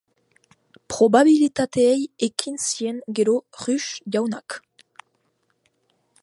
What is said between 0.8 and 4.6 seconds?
Probabilitateei ekin zien gero Ruche jaunak.